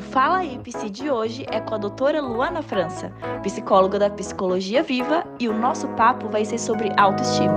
O 0.00 0.02
Fala 0.02 0.40
Psi 0.64 0.88
de 0.88 1.10
hoje 1.10 1.44
é 1.50 1.60
com 1.60 1.74
a 1.74 1.78
doutora 1.78 2.22
Luana 2.22 2.62
França, 2.62 3.12
psicóloga 3.42 3.98
da 3.98 4.08
Psicologia 4.08 4.82
Viva, 4.82 5.24
e 5.38 5.46
o 5.46 5.52
nosso 5.52 5.86
papo 5.88 6.26
vai 6.30 6.42
ser 6.42 6.58
sobre 6.58 6.90
autoestima. 6.98 7.52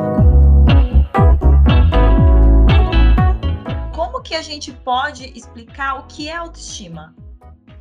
Como 3.96 4.21
que 4.21 4.36
a 4.36 4.42
gente 4.42 4.74
pode 4.74 5.26
explicar 5.38 6.02
o 6.02 6.08
que 6.08 6.28
é 6.28 6.36
autoestima? 6.36 7.16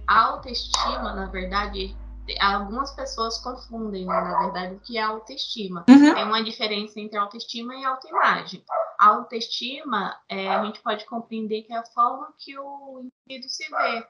A 0.07 0.27
autoestima, 0.27 1.13
na 1.13 1.27
verdade, 1.27 1.97
algumas 2.41 2.95
pessoas 2.95 3.39
confundem, 3.39 4.07
né, 4.07 4.15
na 4.15 4.39
verdade, 4.45 4.77
o 4.77 4.79
que 4.79 4.97
é 4.97 5.03
autoestima. 5.03 5.85
Uhum. 5.91 6.15
Tem 6.15 6.25
uma 6.25 6.45
diferença 6.45 7.01
entre 7.01 7.19
autoestima 7.19 7.75
e 7.75 7.85
autoimagem. 7.85 8.65
A 9.01 9.09
autoestima, 9.09 10.17
é, 10.29 10.49
a 10.49 10.65
gente 10.65 10.81
pode 10.83 11.05
compreender 11.07 11.63
que 11.63 11.73
é 11.73 11.79
a 11.79 11.85
forma 11.87 12.33
que 12.39 12.57
o 12.57 13.11
indivíduo 13.27 13.51
se 13.51 13.69
vê, 13.69 14.07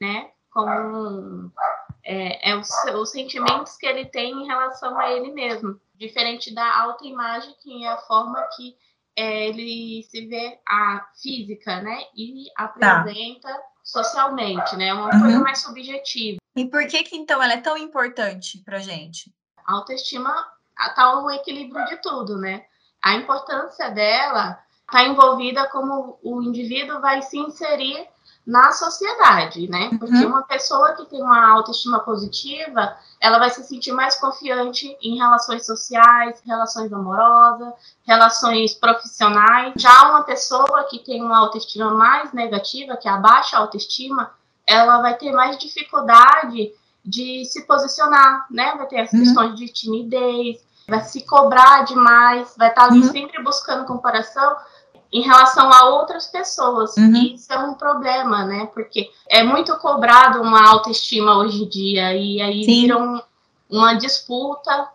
né? 0.00 0.30
Como 0.50 1.52
é, 2.04 2.50
é 2.50 2.56
os, 2.56 2.68
os 2.94 3.10
sentimentos 3.10 3.76
que 3.76 3.86
ele 3.86 4.06
tem 4.06 4.32
em 4.32 4.46
relação 4.46 4.98
a 4.98 5.12
ele 5.12 5.32
mesmo. 5.32 5.80
Diferente 5.94 6.54
da 6.54 6.80
autoimagem, 6.80 7.54
que 7.60 7.84
é 7.84 7.88
a 7.88 7.98
forma 7.98 8.40
que 8.56 8.76
é, 9.16 9.48
ele 9.48 10.02
se 10.04 10.26
vê 10.26 10.60
a 10.66 11.06
física, 11.20 11.80
né? 11.82 12.04
E 12.16 12.46
apresenta 12.56 13.48
tá. 13.48 13.62
socialmente, 13.82 14.76
né? 14.76 14.94
Uma 14.94 15.12
uhum. 15.12 15.20
coisa 15.20 15.40
mais 15.40 15.58
subjetiva. 15.58 16.38
E 16.56 16.64
por 16.66 16.86
que 16.86 17.02
que 17.02 17.16
então 17.16 17.42
ela 17.42 17.54
é 17.54 17.60
tão 17.60 17.76
importante 17.76 18.58
pra 18.64 18.78
gente? 18.78 19.32
A 19.66 19.74
autoestima 19.74 20.32
tá 20.94 21.20
o 21.20 21.30
equilíbrio 21.30 21.84
de 21.86 21.96
tudo, 21.96 22.38
né? 22.38 22.64
A 23.02 23.14
importância 23.14 23.90
dela 23.90 24.58
está 24.80 25.04
envolvida 25.04 25.68
como 25.68 26.18
o 26.22 26.42
indivíduo 26.42 27.00
vai 27.00 27.20
se 27.22 27.38
inserir 27.38 28.08
na 28.48 28.72
sociedade, 28.72 29.68
né? 29.68 29.90
Porque 29.98 30.24
uhum. 30.24 30.28
uma 30.28 30.42
pessoa 30.42 30.94
que 30.94 31.04
tem 31.04 31.20
uma 31.20 31.50
autoestima 31.50 32.00
positiva, 32.00 32.96
ela 33.20 33.38
vai 33.38 33.50
se 33.50 33.62
sentir 33.62 33.92
mais 33.92 34.18
confiante 34.18 34.96
em 35.02 35.18
relações 35.18 35.66
sociais, 35.66 36.40
relações 36.46 36.90
amorosas, 36.90 37.74
relações 38.06 38.72
profissionais. 38.72 39.74
Já 39.76 40.08
uma 40.08 40.22
pessoa 40.22 40.86
que 40.88 40.98
tem 41.00 41.22
uma 41.22 41.38
autoestima 41.38 41.90
mais 41.90 42.32
negativa, 42.32 42.96
que 42.96 43.06
é 43.06 43.10
a 43.10 43.18
baixa 43.18 43.58
autoestima, 43.58 44.30
ela 44.66 45.02
vai 45.02 45.14
ter 45.18 45.30
mais 45.30 45.58
dificuldade 45.58 46.72
de 47.04 47.44
se 47.44 47.66
posicionar, 47.66 48.46
né? 48.50 48.72
Vai 48.78 48.86
ter 48.86 49.00
as 49.00 49.12
uhum. 49.12 49.18
questões 49.18 49.56
de 49.56 49.68
timidez, 49.68 50.64
vai 50.88 51.02
se 51.02 51.20
cobrar 51.26 51.84
demais, 51.84 52.54
vai 52.56 52.70
estar 52.70 52.84
ali 52.84 53.00
uhum. 53.00 53.12
sempre 53.12 53.42
buscando 53.42 53.84
comparação 53.84 54.56
em 55.12 55.22
relação 55.22 55.72
a 55.72 55.86
outras 55.86 56.26
pessoas. 56.26 56.96
Uhum. 56.96 57.14
E 57.14 57.34
isso 57.34 57.52
é 57.52 57.58
um 57.58 57.74
problema, 57.74 58.44
né? 58.44 58.66
Porque 58.72 59.10
é 59.28 59.42
muito 59.42 59.76
cobrado 59.78 60.40
uma 60.42 60.68
autoestima 60.68 61.36
hoje 61.36 61.64
em 61.64 61.68
dia, 61.68 62.14
e 62.14 62.40
aí 62.40 62.64
Sim. 62.64 62.82
vira 62.82 62.98
um, 62.98 63.20
uma 63.70 63.94
disputa, 63.94 64.88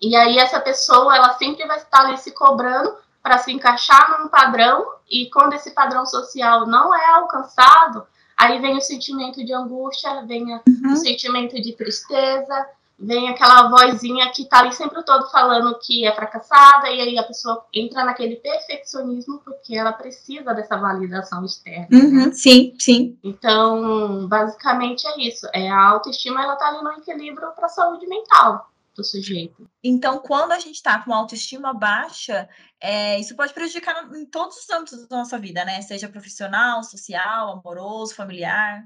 e 0.00 0.14
aí 0.14 0.38
essa 0.38 0.60
pessoa 0.60 1.16
ela 1.16 1.34
sempre 1.34 1.66
vai 1.66 1.78
estar 1.78 2.06
ali 2.06 2.18
se 2.18 2.32
cobrando 2.32 2.94
para 3.22 3.38
se 3.38 3.52
encaixar 3.52 4.20
num 4.20 4.28
padrão, 4.28 4.86
e 5.10 5.30
quando 5.30 5.54
esse 5.54 5.70
padrão 5.70 6.04
social 6.06 6.66
não 6.66 6.94
é 6.94 7.06
alcançado, 7.14 8.06
aí 8.36 8.60
vem 8.60 8.76
o 8.76 8.80
sentimento 8.80 9.44
de 9.44 9.52
angústia, 9.52 10.24
vem 10.26 10.54
uhum. 10.54 10.92
o 10.92 10.96
sentimento 10.96 11.60
de 11.60 11.72
tristeza, 11.72 12.66
vem 12.98 13.28
aquela 13.28 13.68
vozinha 13.68 14.30
que 14.32 14.44
tá 14.48 14.58
ali 14.60 14.72
sempre 14.72 15.04
todo 15.04 15.30
falando 15.30 15.78
que 15.78 16.04
é 16.04 16.14
fracassada, 16.14 16.90
e 16.90 17.00
aí 17.00 17.18
a 17.18 17.22
pessoa 17.22 17.64
entra 17.72 18.04
naquele 18.04 18.36
perfeccionismo 18.36 19.40
porque 19.44 19.76
ela 19.76 19.92
precisa 19.92 20.52
dessa 20.52 20.76
validação 20.76 21.44
externa. 21.44 21.86
Uhum, 21.92 22.26
né? 22.26 22.32
Sim, 22.32 22.74
sim. 22.78 23.16
Então, 23.22 24.26
basicamente 24.26 25.06
é 25.06 25.20
isso. 25.20 25.46
É 25.54 25.70
a 25.70 25.80
autoestima, 25.80 26.42
ela 26.42 26.56
tá 26.56 26.68
ali 26.68 26.82
no 26.82 26.92
equilíbrio 26.92 27.52
para 27.54 27.66
a 27.66 27.70
saúde 27.70 28.06
mental 28.06 28.68
do 28.96 29.04
sujeito. 29.04 29.70
Então, 29.82 30.18
quando 30.18 30.50
a 30.50 30.58
gente 30.58 30.74
está 30.74 31.00
com 31.00 31.14
autoestima 31.14 31.72
baixa, 31.72 32.48
é, 32.80 33.20
isso 33.20 33.36
pode 33.36 33.54
prejudicar 33.54 34.12
em 34.12 34.26
todos 34.26 34.56
os 34.56 34.70
âmbitos 34.70 35.06
da 35.06 35.18
nossa 35.18 35.38
vida, 35.38 35.64
né? 35.64 35.80
Seja 35.82 36.08
profissional, 36.08 36.82
social, 36.82 37.52
amoroso, 37.52 38.14
familiar. 38.14 38.84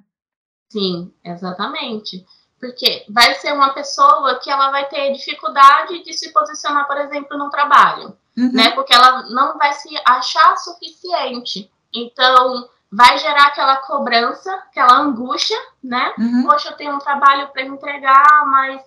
Sim, 0.71 1.13
exatamente. 1.25 2.25
Porque 2.63 3.05
vai 3.09 3.35
ser 3.35 3.53
uma 3.53 3.75
pessoa 3.75 4.39
que 4.39 4.49
ela 4.49 4.71
vai 4.71 4.89
ter 4.89 5.13
dificuldade 5.13 6.05
de 6.05 6.15
se 6.15 6.33
posicionar, 6.33 6.87
por 6.87 6.97
exemplo, 6.97 7.37
no 7.37 7.51
trabalho, 7.51 8.17
uhum. 8.39 8.53
né? 8.53 8.71
Porque 8.71 8.95
ela 8.95 9.25
não 9.31 9.59
vai 9.59 9.73
se 9.73 9.89
achar 10.05 10.57
suficiente. 10.57 11.69
Então, 11.93 12.69
vai 12.89 13.19
gerar 13.19 13.49
aquela 13.49 13.79
cobrança, 13.79 14.55
aquela 14.71 15.01
angústia, 15.01 15.59
né? 15.83 16.15
Uhum. 16.17 16.45
Poxa, 16.47 16.69
eu 16.69 16.77
tenho 16.77 16.95
um 16.95 17.01
trabalho 17.01 17.49
para 17.49 17.63
entregar, 17.63 18.47
mas 18.47 18.81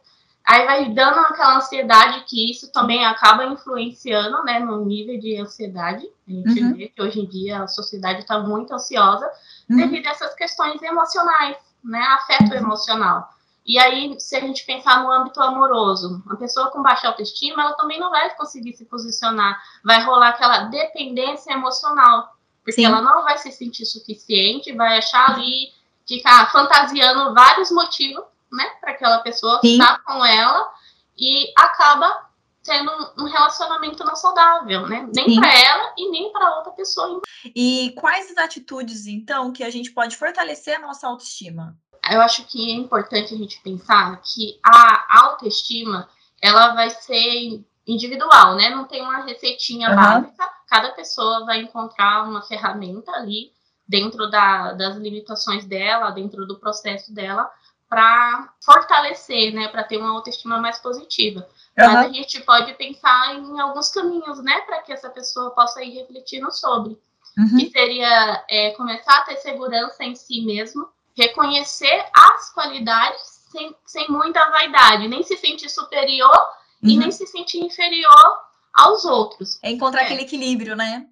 aí 0.46 0.66
vai 0.66 0.90
dando 0.94 1.19
aquela 1.19 1.58
ansiedade 1.58 2.24
que 2.30 2.50
isso 2.50 2.72
também 2.72 3.06
acaba 3.06 3.44
influenciando, 3.44 4.41
né, 4.46 4.58
no 4.58 4.85
nível 4.85 5.19
de 5.19 5.38
ansiedade. 5.38 6.08
A 6.25 6.31
gente 6.31 6.64
uhum. 6.64 6.74
vê 6.75 6.88
que 6.88 7.02
hoje 7.02 7.19
em 7.19 7.28
dia 7.28 7.64
a 7.64 7.68
sociedade 7.68 8.19
está 8.19 8.40
muito 8.40 8.74
ansiosa 8.74 9.30
uhum. 9.69 9.75
devido 9.75 10.08
a 10.08 10.12
essas 10.12 10.34
questões 10.34 10.81
emocionais, 10.81 11.58
né? 11.84 12.00
Afeto 12.00 12.52
uhum. 12.52 12.58
emocional. 12.58 13.34
E 13.66 13.80
aí, 13.80 14.20
se 14.20 14.36
a 14.36 14.40
gente 14.40 14.64
pensar 14.64 15.02
no 15.02 15.12
âmbito 15.12 15.42
amoroso, 15.42 16.22
uma 16.24 16.38
pessoa 16.38 16.70
com 16.70 16.84
baixa 16.84 17.08
autoestima, 17.08 17.64
ela 17.64 17.74
também 17.74 18.00
não 18.00 18.12
vai 18.12 18.30
conseguir 18.36 18.74
se 18.74 18.86
posicionar, 18.86 19.59
vai 19.84 20.03
rolar 20.03 20.30
aquela 20.30 20.66
dependência 20.66 21.52
emocional, 21.52 22.36
porque 22.64 22.81
Sim. 22.81 22.86
ela 22.86 23.02
não 23.02 23.24
vai 23.24 23.40
se 23.40 23.52
sentir 23.52 23.86
suficiente, 23.86 24.72
vai 24.74 25.00
achar 25.00 25.31
ali, 25.31 25.74
ficar 26.08 26.52
fantasiando 26.52 27.34
vários 27.34 27.72
motivos, 27.72 28.24
né, 28.52 28.66
para 28.80 28.92
aquela 28.92 29.20
pessoa 29.20 29.59
Sim. 29.62 29.80
estar 29.80 30.03
com 30.03 30.24
ela 30.24 30.72
e 31.18 31.52
acaba 31.58 32.26
sendo 32.62 32.92
um 33.18 33.26
relacionamento 33.26 34.03
não 34.03 34.16
saudável, 34.16 34.88
né? 34.88 35.08
Nem 35.14 35.40
para 35.40 35.53
ela 35.53 35.94
e 35.96 36.09
nem 36.09 36.32
para 36.32 36.58
outra 36.58 36.72
pessoa. 36.72 37.22
E 37.56 37.94
quais 37.96 38.32
as 38.32 38.38
atitudes, 38.38 39.06
então, 39.06 39.52
que 39.52 39.64
a 39.64 39.70
gente 39.70 39.92
pode 39.92 40.18
fortalecer 40.18 40.76
a 40.76 40.80
nossa 40.80 41.08
autoestima? 41.08 41.78
Eu 42.11 42.21
acho 42.21 42.45
que 42.45 42.71
é 42.71 42.75
importante 42.75 43.33
a 43.33 43.38
gente 43.38 43.61
pensar 43.61 44.21
que 44.21 44.59
a 44.63 45.21
autoestima 45.23 46.07
ela 46.41 46.73
vai 46.73 46.89
ser 46.89 47.63
individual, 47.88 48.55
né? 48.55 48.69
Não 48.69 48.85
tem 48.85 49.01
uma 49.01 49.23
receitinha 49.23 49.89
uhum. 49.89 49.95
básica. 49.95 50.49
Cada 50.67 50.91
pessoa 50.91 51.45
vai 51.45 51.61
encontrar 51.61 52.23
uma 52.23 52.41
ferramenta 52.41 53.11
ali 53.11 53.51
dentro 53.88 54.29
da, 54.29 54.73
das 54.73 54.97
limitações 54.97 55.66
dela, 55.66 56.11
dentro 56.11 56.45
do 56.45 56.59
processo 56.59 57.13
dela, 57.13 57.49
para 57.88 58.53
fortalecer, 58.63 59.53
né? 59.53 59.67
Para 59.67 59.83
ter 59.83 59.97
uma 59.97 60.11
autoestima 60.11 60.59
mais 60.59 60.79
positiva. 60.79 61.41
Uhum. 61.77 61.93
Mas 61.93 62.05
a 62.05 62.09
gente 62.09 62.41
pode 62.41 62.73
pensar 62.73 63.35
em 63.35 63.59
alguns 63.59 63.89
caminhos, 63.89 64.41
né? 64.43 64.61
Para 64.61 64.81
que 64.81 64.91
essa 64.91 65.09
pessoa 65.09 65.51
possa 65.51 65.83
ir 65.83 65.91
refletindo 65.91 66.51
sobre. 66.51 66.97
Uhum. 67.37 67.57
Que 67.57 67.69
seria 67.69 68.45
é, 68.49 68.72
começar 68.72 69.17
a 69.17 69.25
ter 69.25 69.37
segurança 69.37 70.03
em 70.03 70.16
si 70.16 70.41
mesmo, 70.45 70.87
reconhecer 71.16 72.06
as 72.14 72.53
qualidades 72.53 73.22
sem, 73.52 73.76
sem 73.86 74.08
muita 74.09 74.50
vaidade, 74.50 75.08
nem 75.08 75.24
se 75.24 75.38
sentir 75.38 75.70
superior 75.70 76.38
uhum. 76.84 76.90
e 76.90 76.98
nem 76.98 77.12
se 77.12 77.26
sentir 77.26 77.59
inferior 77.59 78.40
aos 78.74 79.06
outros. 79.06 79.58
É 79.64 79.72
encontrar 79.72 80.02
é. 80.02 80.06
aquele 80.06 80.24
equilíbrio, 80.24 80.76
né? 80.76 81.08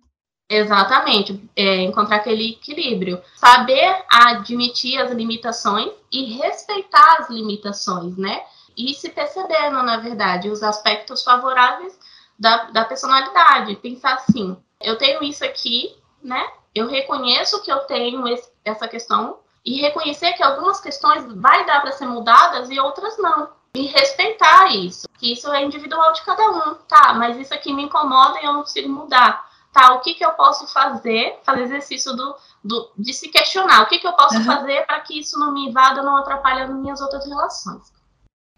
Exatamente, 0.49 1.41
é 1.55 1.81
encontrar 1.81 2.17
aquele 2.17 2.51
equilíbrio. 2.51 3.21
Saber 3.35 4.03
admitir 4.09 4.99
as 4.99 5.11
limitações 5.11 5.91
e 6.11 6.35
respeitar 6.35 7.17
as 7.19 7.29
limitações, 7.29 8.17
né? 8.17 8.43
E 8.77 8.93
se 8.93 9.09
percebendo, 9.09 9.81
na 9.83 9.97
verdade, 9.97 10.49
os 10.49 10.61
aspectos 10.61 11.23
favoráveis 11.23 11.97
da, 12.37 12.65
da 12.65 12.85
personalidade. 12.85 13.75
Pensar 13.77 14.15
assim, 14.15 14.57
eu 14.81 14.97
tenho 14.97 15.23
isso 15.23 15.45
aqui, 15.45 15.95
né? 16.21 16.45
Eu 16.75 16.87
reconheço 16.87 17.63
que 17.63 17.71
eu 17.71 17.79
tenho 17.85 18.27
esse, 18.27 18.51
essa 18.65 18.87
questão 18.87 19.37
e 19.65 19.81
reconhecer 19.81 20.33
que 20.33 20.43
algumas 20.43 20.79
questões 20.79 21.25
vai 21.33 21.65
dar 21.65 21.81
para 21.81 21.91
ser 21.91 22.05
mudadas 22.05 22.69
e 22.69 22.79
outras 22.79 23.17
não. 23.17 23.49
E 23.75 23.87
respeitar 23.87 24.75
isso, 24.75 25.07
que 25.17 25.31
isso 25.31 25.51
é 25.51 25.63
individual 25.63 26.13
de 26.13 26.21
cada 26.21 26.47
um, 26.47 26.75
tá? 26.87 27.13
Mas 27.13 27.37
isso 27.37 27.53
aqui 27.53 27.73
me 27.73 27.83
incomoda 27.83 28.39
e 28.39 28.45
eu 28.45 28.53
não 28.53 28.61
consigo 28.61 28.89
mudar. 28.89 29.51
Tá, 29.71 29.93
o 29.93 30.01
que, 30.01 30.13
que 30.13 30.23
eu 30.23 30.31
posso 30.33 30.67
fazer? 30.67 31.39
Fazer 31.43 31.63
exercício 31.63 32.15
do, 32.15 32.35
do, 32.63 32.91
de 32.95 33.11
se 33.11 33.29
questionar. 33.29 33.81
O 33.81 33.87
que, 33.87 33.97
que 33.97 34.07
eu 34.07 34.13
posso 34.13 34.37
uhum. 34.37 34.43
fazer 34.43 34.85
para 34.85 34.99
que 34.99 35.17
isso 35.17 35.39
não 35.39 35.51
me 35.51 35.67
invada, 35.67 36.03
não 36.03 36.17
atrapalhe 36.17 36.61
as 36.61 36.69
minhas 36.69 37.01
outras 37.01 37.25
relações? 37.25 37.91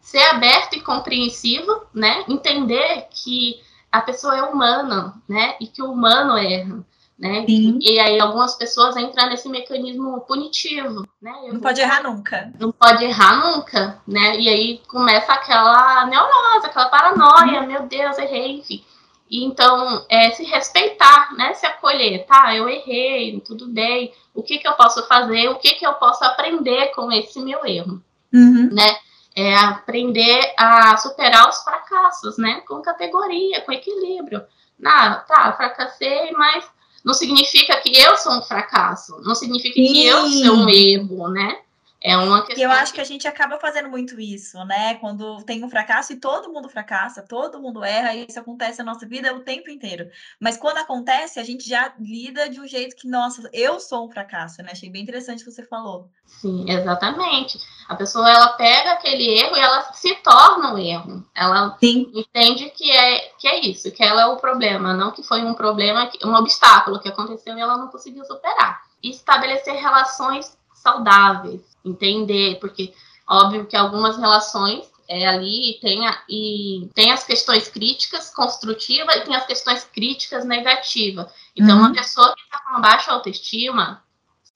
Ser 0.02 0.24
aberto 0.24 0.74
e 0.74 0.82
compreensivo, 0.82 1.86
né? 1.94 2.26
Entender 2.28 3.08
que 3.10 3.64
a 3.90 4.02
pessoa 4.02 4.38
é 4.38 4.44
humana, 4.44 5.16
né? 5.30 5.56
E 5.62 5.68
que 5.68 5.82
o 5.82 5.90
humano 5.90 6.38
erra 6.38 6.86
né? 7.18 7.46
Sim. 7.46 7.80
E 7.82 7.98
aí 8.00 8.20
algumas 8.20 8.56
pessoas 8.56 8.98
entram 8.98 9.30
nesse 9.30 9.48
mecanismo 9.48 10.22
punitivo, 10.22 11.08
né? 11.22 11.34
Eu 11.46 11.54
não 11.54 11.62
pode 11.62 11.80
errar 11.80 12.04
nunca. 12.04 12.52
Não 12.60 12.72
pode 12.72 13.06
errar 13.06 13.38
nunca, 13.38 14.02
né? 14.06 14.38
E 14.38 14.50
aí 14.50 14.82
começa 14.88 15.32
aquela 15.32 16.06
neurose, 16.08 16.66
aquela 16.66 16.90
paranoia, 16.90 17.62
meu 17.62 17.84
Deus, 17.84 18.18
errei, 18.18 18.60
enfim. 18.60 18.84
E 19.30 19.44
então, 19.44 20.06
é, 20.10 20.30
se 20.32 20.44
respeitar, 20.44 21.34
né? 21.36 21.54
Se 21.54 21.66
acolher, 21.66 22.26
tá? 22.26 22.54
Eu 22.54 22.68
errei, 22.68 23.40
tudo 23.40 23.68
bem. 23.68 24.14
O 24.34 24.44
que, 24.44 24.58
que 24.58 24.68
eu 24.68 24.74
posso 24.74 25.08
fazer? 25.08 25.48
O 25.50 25.56
que, 25.56 25.74
que 25.76 25.88
eu 25.88 25.94
posso 25.94 26.24
aprender 26.24 26.88
com 26.88 27.12
esse 27.12 27.40
meu 27.40 27.66
erro? 27.66 28.02
Uhum. 28.34 28.70
Né? 28.72 28.98
É 29.36 29.56
aprender 29.56 30.54
a 30.58 30.96
superar 30.98 31.48
os 31.48 31.58
fracassos, 31.64 32.38
né? 32.38 32.62
Com 32.68 32.82
categoria, 32.82 33.62
com 33.62 33.72
equilíbrio. 33.72 34.44
Ah, 34.84 35.24
tá, 35.28 35.54
fracassei, 35.54 36.32
mas 36.34 36.70
não 37.06 37.14
significa 37.14 37.80
que 37.80 37.96
eu 37.96 38.18
sou 38.18 38.34
um 38.34 38.42
fracasso. 38.42 39.22
Não 39.22 39.36
significa 39.36 39.76
Sim. 39.76 39.94
que 39.94 40.06
eu 40.08 40.28
sou 40.28 40.56
um 40.56 40.70
erro, 40.70 41.30
né? 41.30 41.60
É 42.06 42.16
uma 42.16 42.46
questão. 42.46 42.64
Eu 42.64 42.70
acho 42.70 42.94
que 42.94 43.02
a 43.02 43.04
gente 43.04 43.28
acaba 43.28 43.58
fazendo 43.58 43.90
muito 43.90 44.20
isso, 44.20 44.64
né? 44.66 44.94
Quando 44.96 45.44
tem 45.44 45.64
um 45.64 45.70
fracasso 45.72 46.14
e 46.14 46.18
todo 46.18 46.54
mundo 46.54 46.70
fracassa, 46.70 47.24
todo 47.24 47.60
mundo 47.60 47.84
erra, 47.84 48.14
e 48.14 48.28
isso 48.30 48.40
acontece 48.40 48.78
na 48.78 48.94
nossa 48.94 49.08
vida 49.08 49.34
o 49.34 49.40
tempo 49.40 49.72
inteiro. 49.72 50.08
Mas 50.40 50.56
quando 50.56 50.78
acontece, 50.78 51.40
a 51.40 51.44
gente 51.44 51.68
já 51.68 51.92
lida 52.00 52.48
de 52.48 52.62
um 52.62 52.68
jeito 52.68 52.96
que, 52.96 53.08
nossa, 53.08 53.50
eu 53.52 53.80
sou 53.80 54.06
um 54.06 54.12
fracasso, 54.12 54.62
né? 54.62 54.70
Achei 54.72 54.88
bem 54.88 55.02
interessante 55.02 55.42
o 55.42 55.46
que 55.46 55.52
você 55.52 55.64
falou. 55.64 56.08
Sim, 56.28 56.70
exatamente. 56.70 57.58
A 57.90 57.96
pessoa 57.96 58.30
ela 58.30 58.50
pega 58.50 58.92
aquele 58.92 59.40
erro 59.40 59.58
e 59.58 59.60
ela 59.60 59.92
se 59.92 60.14
torna 60.18 60.76
um 60.76 60.78
erro. 60.78 61.26
Ela 61.34 61.76
Sim. 61.80 62.12
entende 62.14 62.70
que 62.70 62.92
é 62.92 63.30
que 63.40 63.48
é 63.48 63.62
isso, 63.62 63.92
que 63.92 64.04
ela 64.04 64.22
é 64.22 64.26
o 64.28 64.38
problema, 64.38 64.94
não 64.94 65.10
que 65.10 65.24
foi 65.24 65.44
um 65.44 65.56
problema, 65.56 66.12
um 66.24 66.36
obstáculo 66.36 67.00
que 67.00 67.10
aconteceu 67.10 67.58
e 67.58 67.62
ela 67.62 67.78
não 67.78 67.88
conseguiu 67.88 68.24
superar. 68.26 68.84
E 69.02 69.10
estabelecer 69.10 69.74
relações 69.74 70.56
saudáveis, 70.86 71.62
entender, 71.84 72.60
porque 72.60 72.94
óbvio 73.28 73.66
que 73.66 73.76
algumas 73.76 74.18
relações 74.18 74.86
é, 75.10 75.26
ali 75.26 75.80
tem, 75.82 76.08
a, 76.08 76.22
e 76.30 76.88
tem 76.94 77.12
as 77.12 77.24
questões 77.24 77.68
críticas 77.68 78.30
construtivas 78.30 79.16
e 79.16 79.22
tem 79.22 79.36
as 79.36 79.48
questões 79.48 79.84
críticas 79.84 80.46
negativas. 80.46 81.26
Então, 81.56 81.78
uhum. 81.78 81.86
uma 81.86 81.94
pessoa 81.94 82.36
que 82.36 82.42
está 82.42 82.60
com 82.60 82.82
baixa 82.82 83.12
autoestima, 83.12 84.04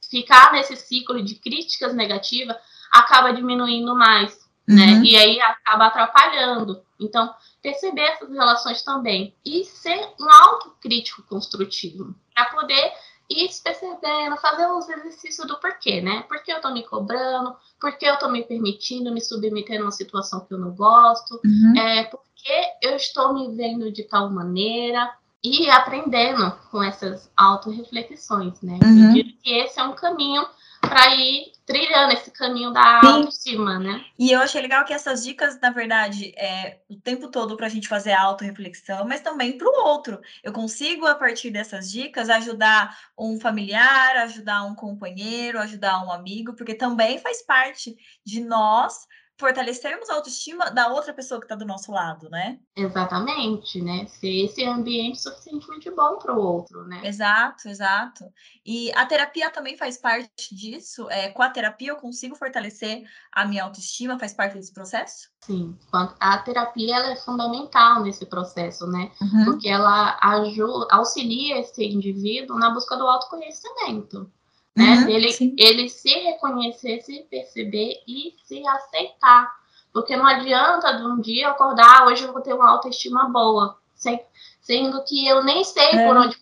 ficar 0.10 0.52
nesse 0.52 0.76
ciclo 0.76 1.24
de 1.24 1.36
críticas 1.36 1.96
negativas 1.96 2.56
acaba 2.92 3.34
diminuindo 3.34 3.96
mais, 3.96 4.38
né? 4.68 4.86
uhum. 4.86 5.00
né? 5.00 5.02
E 5.04 5.18
aí 5.18 5.42
acaba 5.42 5.88
atrapalhando. 5.88 6.84
Então, 7.00 7.34
perceber 7.62 8.02
essas 8.02 8.30
relações 8.30 8.84
também 8.84 9.34
e 9.44 9.64
ser 9.64 10.00
um 10.20 10.32
autocrítico 10.32 11.24
construtivo 11.24 12.16
para 12.36 12.46
poder 12.46 12.94
ir 13.30 13.52
se 13.52 13.62
percebendo, 13.62 14.38
fazer 14.38 14.68
os 14.68 14.90
exercícios 14.90 15.48
do 15.48 15.60
porquê, 15.60 16.02
né? 16.02 16.24
Por 16.24 16.42
que 16.42 16.52
eu 16.52 16.60
tô 16.60 16.72
me 16.72 16.84
cobrando? 16.84 17.56
Por 17.80 17.96
que 17.98 18.06
eu 18.06 18.18
tô 18.18 18.28
me 18.30 18.44
permitindo 18.44 19.14
me 19.14 19.22
submeter 19.22 19.80
numa 19.80 19.92
situação 19.92 20.40
que 20.42 20.54
eu 20.54 20.58
não 20.58 20.72
gosto? 20.72 21.40
Uhum. 21.46 21.78
É, 21.78 22.06
por 22.06 22.22
que 22.36 22.88
eu 22.88 22.96
estou 22.96 23.34
me 23.34 23.56
vendo 23.56 23.92
de 23.92 24.04
tal 24.04 24.30
maneira? 24.30 25.14
E 25.44 25.70
aprendendo 25.70 26.52
com 26.70 26.84
essas 26.84 27.32
autorreflexões, 27.38 28.62
né? 28.62 28.78
Uhum. 28.84 29.08
Eu 29.08 29.14
digo 29.14 29.38
que 29.42 29.54
esse 29.54 29.80
é 29.80 29.84
um 29.84 29.94
caminho 29.94 30.46
para 30.82 31.16
ir 31.16 31.52
trilhando 31.66 32.14
esse 32.14 32.32
caminho 32.32 32.72
da 32.72 33.02
Sim. 33.02 33.08
autoestima, 33.08 33.78
né? 33.78 34.04
E 34.18 34.32
eu 34.32 34.40
achei 34.40 34.62
legal 34.62 34.84
que 34.86 34.94
essas 34.94 35.24
dicas, 35.24 35.60
na 35.60 35.70
verdade, 35.70 36.34
é 36.36 36.80
o 36.90 36.96
tempo 36.96 37.30
todo 37.30 37.56
para 37.56 37.68
a 37.68 37.70
gente 37.70 37.88
fazer 37.88 38.12
a 38.12 38.24
autorreflexão, 38.24 39.08
mas 39.08 39.22
também 39.22 39.58
para 39.58 39.68
o 39.68 39.88
outro. 39.88 40.20
Eu 40.44 40.52
consigo, 40.52 41.06
a 41.06 41.14
partir 41.14 41.52
dessas 41.52 41.92
dicas, 41.92 42.30
ajudar 42.30 42.98
um 43.18 43.40
familiar, 43.40 44.18
ajudar 44.18 44.64
um 44.64 44.74
companheiro, 44.74 45.60
ajudar 45.60 46.04
um 46.04 46.12
amigo, 46.12 46.56
porque 46.56 46.74
também 46.74 47.20
faz 47.20 47.44
parte 47.44 47.96
de 48.26 48.42
nós 48.42 49.08
fortalecermos 49.40 50.10
a 50.10 50.16
autoestima 50.16 50.70
da 50.70 50.90
outra 50.90 51.14
pessoa 51.14 51.40
que 51.40 51.46
está 51.46 51.56
do 51.56 51.66
nosso 51.66 51.92
lado, 51.94 52.30
né? 52.30 52.60
Exatamente, 52.76 53.82
né? 53.82 54.06
Ser 54.06 54.46
esse 54.46 54.66
ambiente 54.66 55.22
suficientemente 55.22 55.90
bom 55.90 56.18
para 56.18 56.36
o 56.36 56.40
outro, 56.40 56.84
né? 56.84 57.02
Exato, 57.06 57.70
exato. 57.70 58.26
E 58.66 58.92
a 58.94 59.06
terapia 59.06 59.50
também 59.50 59.78
faz 59.78 59.98
parte 59.98 60.54
disso. 60.54 61.10
É, 61.10 61.30
com 61.30 61.42
a 61.42 61.50
terapia 61.50 61.92
eu 61.92 61.96
consigo 61.96 62.36
fortalecer 62.36 63.04
a 63.32 63.46
minha 63.46 63.64
autoestima, 63.64 64.20
faz 64.20 64.34
parte 64.34 64.56
desse 64.56 64.74
processo? 64.74 65.30
Sim, 65.46 65.78
a 66.20 66.38
terapia 66.40 66.98
ela 66.98 67.12
é 67.12 67.16
fundamental 67.16 68.04
nesse 68.04 68.26
processo, 68.26 68.86
né? 68.88 69.10
Uhum. 69.22 69.46
Porque 69.46 69.70
ela 69.70 70.20
ajuda, 70.22 70.88
auxilia 70.92 71.60
esse 71.60 71.86
indivíduo 71.86 72.60
na 72.60 72.72
busca 72.72 72.98
do 72.98 73.08
autoconhecimento 73.08 74.30
né? 74.76 74.96
Uhum, 74.96 75.10
ele, 75.10 75.56
ele 75.58 75.90
se 75.90 76.10
reconhecer, 76.10 77.02
se 77.02 77.26
perceber 77.30 78.02
e 78.08 78.36
se 78.44 78.66
aceitar. 78.68 79.52
Porque 79.92 80.16
não 80.16 80.26
adianta 80.26 80.98
de 80.98 81.04
um 81.04 81.20
dia 81.20 81.50
acordar, 81.50 82.02
ah, 82.02 82.06
hoje 82.06 82.24
eu 82.24 82.32
vou 82.32 82.42
ter 82.42 82.54
uma 82.54 82.70
autoestima 82.70 83.28
boa, 83.30 83.78
sem, 83.96 84.22
sendo 84.62 85.04
que 85.04 85.28
eu 85.28 85.44
nem 85.44 85.64
sei 85.64 85.90
é. 85.90 86.08
por 86.08 86.16
onde 86.16 86.38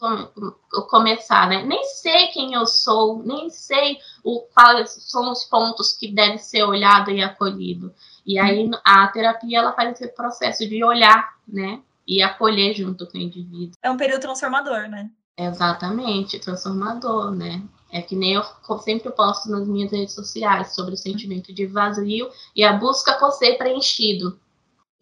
começar, 0.89 1.47
né? 1.47 1.63
Nem 1.63 1.83
sei 1.85 2.27
quem 2.27 2.53
eu 2.53 2.65
sou, 2.65 3.23
nem 3.23 3.49
sei 3.49 3.97
o, 4.23 4.41
quais 4.53 4.89
são 5.09 5.31
os 5.31 5.45
pontos 5.45 5.93
que 5.93 6.11
devem 6.11 6.37
ser 6.37 6.63
olhado 6.63 7.09
e 7.09 7.23
acolhido. 7.23 7.93
E 8.25 8.37
aí 8.37 8.69
a 8.83 9.07
terapia 9.07 9.59
ela 9.59 9.71
faz 9.71 9.93
esse 9.93 10.13
processo 10.13 10.67
de 10.67 10.83
olhar, 10.83 11.35
né? 11.47 11.81
E 12.05 12.21
acolher 12.21 12.73
junto 12.73 13.07
com 13.07 13.17
o 13.17 13.21
indivíduo. 13.21 13.77
É 13.81 13.89
um 13.89 13.97
período 13.97 14.21
transformador, 14.21 14.89
né? 14.89 15.09
Exatamente, 15.37 16.39
transformador, 16.39 17.31
né? 17.31 17.61
É 17.91 18.01
que 18.01 18.15
nem 18.15 18.33
eu 18.33 18.43
sempre 18.79 19.09
posto 19.11 19.49
nas 19.49 19.67
minhas 19.67 19.91
redes 19.91 20.13
sociais 20.13 20.75
sobre 20.75 20.93
o 20.93 20.97
sentimento 20.97 21.53
de 21.53 21.65
vazio 21.65 22.29
e 22.55 22.63
a 22.63 22.73
busca 22.73 23.13
por 23.13 23.31
ser 23.31 23.57
preenchido. 23.57 24.37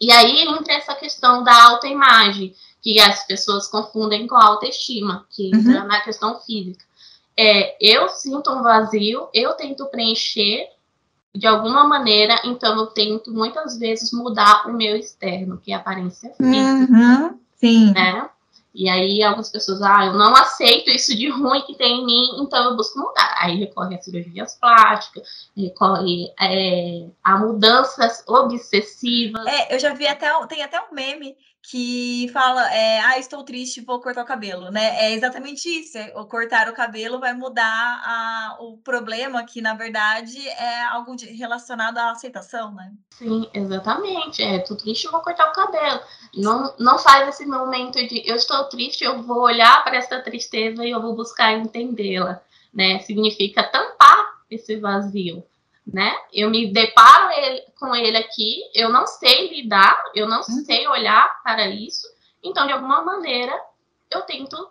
E 0.00 0.10
aí 0.10 0.42
entra 0.42 0.74
essa 0.74 0.94
questão 0.94 1.42
da 1.42 1.64
autoimagem, 1.64 2.54
que 2.82 3.00
as 3.00 3.26
pessoas 3.26 3.66
confundem 3.66 4.26
com 4.26 4.36
a 4.36 4.44
autoestima, 4.44 5.26
que 5.30 5.48
entra 5.48 5.80
uhum. 5.80 5.86
na 5.86 6.00
questão 6.00 6.38
física. 6.40 6.84
É, 7.36 7.76
eu 7.80 8.08
sinto 8.08 8.50
um 8.50 8.62
vazio, 8.62 9.28
eu 9.34 9.54
tento 9.54 9.86
preencher 9.86 10.68
de 11.34 11.46
alguma 11.46 11.84
maneira, 11.84 12.40
então 12.44 12.78
eu 12.78 12.86
tento 12.86 13.30
muitas 13.32 13.78
vezes 13.78 14.12
mudar 14.12 14.66
o 14.66 14.72
meu 14.72 14.96
externo, 14.96 15.58
que 15.58 15.72
é 15.72 15.74
a 15.74 15.78
aparência 15.78 16.32
física. 16.34 16.92
Uhum. 16.92 17.38
Sim. 17.56 17.92
Né? 17.92 18.28
E 18.76 18.90
aí 18.90 19.22
algumas 19.22 19.48
pessoas, 19.48 19.80
ah, 19.80 20.04
eu 20.04 20.12
não 20.12 20.34
aceito 20.36 20.90
isso 20.90 21.16
de 21.16 21.30
ruim 21.30 21.62
que 21.62 21.74
tem 21.74 22.02
em 22.02 22.04
mim, 22.04 22.42
então 22.42 22.62
eu 22.62 22.76
busco 22.76 22.98
mudar. 22.98 23.34
Aí 23.40 23.56
recorre 23.56 23.96
a 23.96 24.02
cirurgias 24.02 24.58
plásticas, 24.60 25.48
recorre 25.56 26.30
é, 26.38 27.06
a 27.24 27.38
mudanças 27.38 28.22
obsessivas. 28.28 29.46
É, 29.46 29.74
eu 29.74 29.78
já 29.78 29.94
vi 29.94 30.06
até, 30.06 30.30
tem 30.46 30.62
até 30.62 30.78
um 30.78 30.94
meme 30.94 31.34
que 31.68 32.28
fala, 32.32 32.72
é, 32.72 33.00
ah, 33.00 33.18
estou 33.18 33.42
triste, 33.42 33.80
vou 33.80 34.00
cortar 34.00 34.22
o 34.22 34.26
cabelo, 34.26 34.70
né? 34.70 35.04
É 35.04 35.12
exatamente 35.12 35.68
isso, 35.68 35.98
é, 35.98 36.10
cortar 36.28 36.68
o 36.68 36.72
cabelo 36.72 37.18
vai 37.18 37.34
mudar 37.34 37.64
a, 37.64 38.56
o 38.60 38.76
problema, 38.78 39.44
que 39.44 39.60
na 39.60 39.74
verdade 39.74 40.46
é 40.48 40.84
algo 40.84 41.16
de, 41.16 41.26
relacionado 41.26 41.98
à 41.98 42.12
aceitação, 42.12 42.72
né? 42.72 42.92
Sim, 43.10 43.50
exatamente, 43.52 44.42
é, 44.42 44.58
estou 44.58 44.76
triste, 44.76 45.08
vou 45.08 45.20
cortar 45.20 45.50
o 45.50 45.54
cabelo. 45.54 46.00
Não, 46.36 46.72
não 46.78 46.98
faz 46.98 47.28
esse 47.30 47.44
momento 47.44 47.94
de, 48.06 48.22
eu 48.24 48.36
estou 48.36 48.64
triste, 48.68 49.02
eu 49.02 49.22
vou 49.22 49.42
olhar 49.42 49.82
para 49.82 49.96
essa 49.96 50.20
tristeza 50.20 50.84
e 50.84 50.90
eu 50.90 51.02
vou 51.02 51.16
buscar 51.16 51.52
entendê-la, 51.52 52.40
né? 52.72 53.00
Significa 53.00 53.64
tampar 53.64 54.36
esse 54.48 54.76
vazio 54.76 55.44
né? 55.86 56.14
Eu 56.32 56.50
me 56.50 56.72
deparo 56.72 57.30
ele, 57.32 57.62
com 57.78 57.94
ele 57.94 58.16
aqui, 58.16 58.62
eu 58.74 58.88
não 58.88 59.06
sei 59.06 59.48
lidar, 59.54 60.02
eu 60.14 60.28
não 60.28 60.38
uhum. 60.38 60.64
sei 60.64 60.86
olhar 60.88 61.42
para 61.42 61.68
isso, 61.68 62.06
então 62.42 62.66
de 62.66 62.72
alguma 62.72 63.02
maneira 63.02 63.58
eu 64.10 64.22
tento 64.22 64.70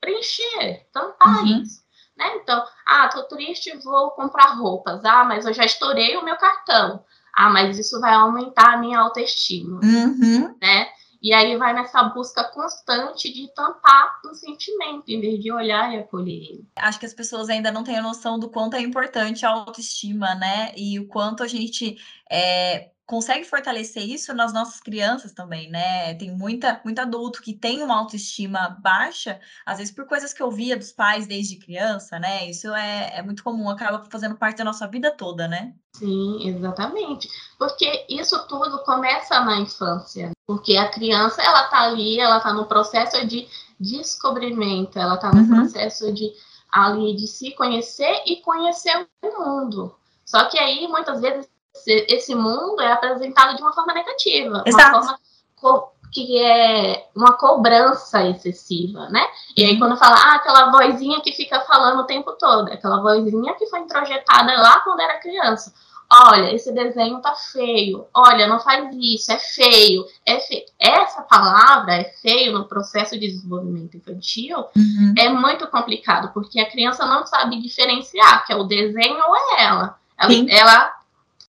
preencher, 0.00 0.86
tampar 0.92 1.42
uhum. 1.42 1.62
isso. 1.62 1.84
Né? 2.16 2.36
Então, 2.36 2.64
ah, 2.86 3.08
tô 3.08 3.24
triste, 3.24 3.76
vou 3.78 4.10
comprar 4.12 4.54
roupas. 4.54 5.04
Ah, 5.04 5.24
mas 5.24 5.46
eu 5.46 5.52
já 5.52 5.64
estourei 5.64 6.16
o 6.16 6.24
meu 6.24 6.36
cartão. 6.36 7.04
Ah, 7.34 7.50
mas 7.50 7.78
isso 7.78 8.00
vai 8.00 8.14
aumentar 8.14 8.74
a 8.74 8.76
minha 8.76 9.00
autoestima, 9.00 9.80
uhum. 9.82 10.56
né? 10.62 10.88
E 11.24 11.32
aí 11.32 11.56
vai 11.56 11.72
nessa 11.72 12.02
busca 12.02 12.44
constante 12.44 13.32
de 13.32 13.48
tampar 13.54 14.20
um 14.26 14.34
sentimento, 14.34 15.04
em 15.08 15.22
vez 15.22 15.42
de 15.42 15.50
olhar 15.50 15.90
e 15.94 15.96
acolher 15.96 16.34
ele. 16.34 16.68
Acho 16.76 17.00
que 17.00 17.06
as 17.06 17.14
pessoas 17.14 17.48
ainda 17.48 17.72
não 17.72 17.82
têm 17.82 17.96
a 17.96 18.02
noção 18.02 18.38
do 18.38 18.50
quanto 18.50 18.76
é 18.76 18.82
importante 18.82 19.46
a 19.46 19.48
autoestima, 19.48 20.34
né? 20.34 20.74
E 20.76 21.00
o 21.00 21.08
quanto 21.08 21.42
a 21.42 21.46
gente 21.48 21.96
é, 22.30 22.90
consegue 23.06 23.44
fortalecer 23.44 24.02
isso 24.02 24.32
nas 24.32 24.52
nossas 24.52 24.80
crianças 24.80 25.32
também, 25.32 25.70
né? 25.70 26.14
Tem 26.14 26.30
muita, 26.30 26.80
muito 26.84 26.98
adulto 26.98 27.42
que 27.42 27.52
tem 27.52 27.82
uma 27.82 27.96
autoestima 27.96 28.78
baixa, 28.80 29.38
às 29.66 29.78
vezes 29.78 29.94
por 29.94 30.06
coisas 30.06 30.32
que 30.32 30.42
eu 30.42 30.50
via 30.50 30.76
dos 30.76 30.92
pais 30.92 31.26
desde 31.26 31.58
criança, 31.58 32.18
né? 32.18 32.48
Isso 32.48 32.72
é, 32.74 33.18
é 33.18 33.22
muito 33.22 33.44
comum, 33.44 33.68
acaba 33.68 34.04
fazendo 34.10 34.36
parte 34.36 34.58
da 34.58 34.64
nossa 34.64 34.86
vida 34.86 35.10
toda, 35.10 35.46
né? 35.46 35.74
Sim, 35.96 36.48
exatamente. 36.48 37.28
Porque 37.58 38.06
isso 38.08 38.46
tudo 38.48 38.82
começa 38.84 39.38
na 39.40 39.60
infância. 39.60 40.32
Porque 40.46 40.76
a 40.76 40.90
criança, 40.90 41.42
ela 41.42 41.64
tá 41.68 41.82
ali, 41.82 42.18
ela 42.18 42.40
tá 42.40 42.52
no 42.52 42.66
processo 42.66 43.26
de 43.26 43.46
descobrimento, 43.78 44.98
ela 44.98 45.16
tá 45.16 45.30
no 45.32 45.42
uhum. 45.42 45.48
processo 45.48 46.12
de 46.12 46.32
ali 46.72 47.14
de 47.14 47.28
se 47.28 47.52
conhecer 47.52 48.22
e 48.26 48.42
conhecer 48.42 49.06
o 49.22 49.40
mundo. 49.40 49.94
Só 50.24 50.48
que 50.48 50.58
aí, 50.58 50.88
muitas 50.88 51.20
vezes, 51.20 51.48
esse 51.86 52.34
mundo 52.34 52.80
é 52.80 52.92
apresentado 52.92 53.56
de 53.56 53.62
uma 53.62 53.72
forma 53.72 53.92
negativa, 53.92 54.62
Exato. 54.66 54.98
uma 54.98 55.02
forma 55.02 55.94
que 56.12 56.40
é 56.40 57.08
uma 57.14 57.32
cobrança 57.32 58.24
excessiva, 58.28 59.08
né? 59.08 59.26
E 59.56 59.64
aí 59.64 59.78
quando 59.78 59.96
fala, 59.96 60.14
ah, 60.14 60.34
aquela 60.36 60.70
vozinha 60.70 61.20
que 61.20 61.32
fica 61.32 61.60
falando 61.62 62.00
o 62.00 62.06
tempo 62.06 62.32
todo, 62.32 62.72
aquela 62.72 63.02
vozinha 63.02 63.54
que 63.54 63.66
foi 63.66 63.80
introjetada 63.80 64.52
lá 64.56 64.80
quando 64.80 65.00
era 65.00 65.18
criança. 65.18 65.74
Olha, 66.12 66.54
esse 66.54 66.70
desenho 66.72 67.20
tá 67.20 67.34
feio. 67.34 68.06
Olha, 68.14 68.46
não 68.46 68.60
faz 68.60 68.94
isso, 68.94 69.32
é 69.32 69.38
feio. 69.38 70.06
É 70.24 70.38
feio. 70.38 70.64
Essa 70.78 71.22
palavra 71.22 71.94
é 71.94 72.04
feio 72.04 72.52
no 72.52 72.66
processo 72.66 73.18
de 73.18 73.26
desenvolvimento 73.26 73.96
infantil 73.96 74.58
uhum. 74.76 75.14
é 75.18 75.28
muito 75.28 75.66
complicado, 75.66 76.30
porque 76.32 76.60
a 76.60 76.70
criança 76.70 77.04
não 77.06 77.26
sabe 77.26 77.60
diferenciar 77.60 78.46
que 78.46 78.52
é 78.52 78.56
o 78.56 78.64
desenho 78.64 79.18
ou 79.26 79.36
é 79.36 79.64
ela. 79.64 79.98
Ela, 80.16 80.32
ela 80.48 80.92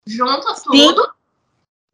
junta 0.10 0.54
tudo 0.64 1.04
Sim 1.04 1.20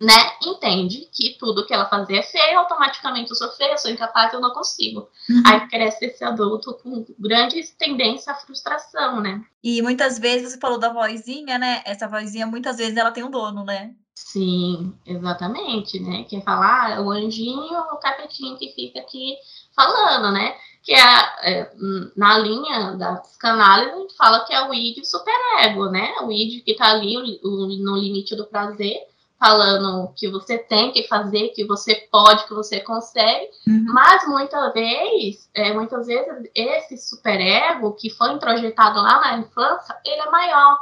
né, 0.02 0.14
entende 0.44 1.08
que 1.12 1.38
tudo 1.40 1.66
que 1.66 1.74
ela 1.74 1.88
fazia 1.88 2.20
é 2.20 2.24
feio, 2.24 2.60
automaticamente 2.60 3.30
eu 3.30 3.36
sou 3.36 3.50
feia, 3.52 3.78
sou 3.78 3.90
incapaz, 3.90 4.34
eu 4.34 4.42
não 4.42 4.54
consigo. 4.54 5.10
Uhum. 5.30 5.44
Aí 5.46 5.68
cresce 5.70 6.06
esse 6.06 6.24
adulto 6.24 6.74
com 6.74 7.06
grande 7.18 7.64
tendência 7.78 8.34
à 8.34 8.36
frustração, 8.36 9.22
né? 9.22 9.42
E 9.64 9.82
muitas 9.82 10.20
vezes 10.20 10.52
você 10.52 10.60
falou 10.60 10.78
da 10.78 10.92
vozinha, 10.92 11.58
né? 11.58 11.82
Essa 11.86 12.08
vozinha, 12.08 12.46
muitas 12.46 12.78
vezes 12.78 12.98
ela 12.98 13.12
tem 13.12 13.24
um 13.24 13.32
dono, 13.32 13.64
né? 13.64 13.96
Sim, 14.16 14.98
exatamente, 15.06 16.00
né? 16.00 16.24
Que 16.24 16.38
é 16.38 16.42
falar 16.42 17.02
o 17.02 17.12
anjinho, 17.12 17.78
o 17.92 17.98
capetinho 17.98 18.58
que 18.58 18.72
fica 18.72 19.00
aqui 19.00 19.36
falando, 19.76 20.32
né? 20.32 20.56
Que 20.82 20.94
é, 20.94 21.02
é 21.44 21.72
na 22.16 22.38
linha 22.38 22.94
da 22.94 23.18
psicanálise, 23.18 23.92
a 23.92 23.98
gente 23.98 24.16
fala 24.16 24.46
que 24.46 24.54
é 24.54 24.68
o 24.68 24.74
id 24.74 25.04
superego, 25.04 25.90
né? 25.90 26.16
O 26.22 26.32
id 26.32 26.64
que 26.64 26.76
tá 26.76 26.92
ali 26.92 27.18
o, 27.18 27.22
o, 27.22 27.68
no 27.84 27.98
limite 27.98 28.36
do 28.38 28.46
prazer, 28.46 29.06
falando 29.38 30.14
que 30.16 30.30
você 30.30 30.58
tem 30.58 30.94
que 30.94 31.04
fazer, 31.04 31.50
que 31.50 31.66
você 31.66 31.96
pode, 32.10 32.48
que 32.48 32.54
você 32.54 32.80
consegue, 32.80 33.50
uhum. 33.68 33.86
mas 33.90 34.26
muitas 34.28 34.74
vezes, 34.74 35.50
é, 35.54 35.74
muitas 35.74 36.08
vezes 36.08 36.50
esse 36.56 36.98
superego 36.98 37.94
que 37.94 38.10
foi 38.10 38.32
introjetado 38.32 39.02
lá 39.02 39.20
na 39.20 39.38
infância, 39.40 39.96
ele 40.06 40.22
é 40.22 40.32
maior. 40.32 40.78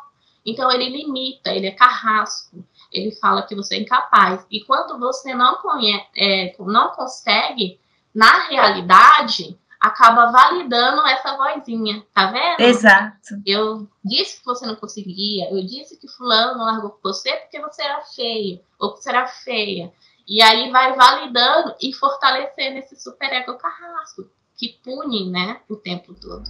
Então 0.46 0.70
ele 0.72 0.90
limita, 0.90 1.52
ele 1.52 1.68
é 1.68 1.72
carrasco, 1.72 2.64
ele 2.94 3.12
fala 3.12 3.44
que 3.44 3.56
você 3.56 3.76
é 3.76 3.80
incapaz. 3.80 4.46
E 4.52 4.64
quando 4.64 5.00
você 5.00 5.34
não 5.34 5.56
conhece, 5.56 6.08
é, 6.16 6.56
não 6.60 6.92
consegue, 6.92 7.80
na 8.14 8.48
realidade, 8.48 9.58
acaba 9.82 10.32
validando 10.32 11.06
essa 11.08 11.36
vozinha, 11.36 12.06
tá 12.14 12.28
vendo? 12.28 12.62
Exato. 12.62 13.42
Eu 13.46 13.88
disse 14.06 14.40
que 14.40 14.46
você 14.46 14.66
não 14.66 14.76
conseguia, 14.76 15.50
eu 15.52 15.62
disse 15.66 16.00
que 16.00 16.08
fulano 16.08 16.58
não 16.58 16.66
largou 16.66 16.92
com 16.92 17.00
você 17.04 17.36
porque 17.38 17.60
você 17.60 17.84
era 17.84 18.02
feio, 18.02 18.62
ou 18.80 18.94
que 18.94 19.02
você 19.02 19.10
era 19.10 19.28
feia. 19.28 19.92
E 20.26 20.42
aí 20.42 20.72
vai 20.72 20.96
validando 20.96 21.76
e 21.82 21.92
fortalecendo 21.94 22.78
esse 22.78 22.96
superego 23.02 23.58
carrasco, 23.58 24.30
que 24.56 24.80
pune, 24.82 25.30
né, 25.30 25.60
o 25.68 25.76
tempo 25.76 26.14
todo. 26.14 26.44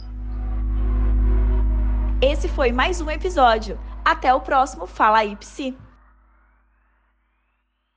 Esse 2.21 2.47
foi 2.47 2.71
mais 2.71 3.01
um 3.01 3.09
episódio. 3.09 3.79
Até 4.05 4.33
o 4.33 4.41
próximo 4.41 4.85
Fala 4.85 5.19
aí, 5.19 5.35
Psi. 5.37 5.75